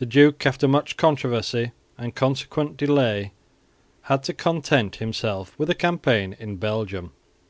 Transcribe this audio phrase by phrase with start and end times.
[0.00, 3.32] The duke, after much controversy and consequent delay,
[4.02, 7.12] had to content himself with a campaign in Belgium.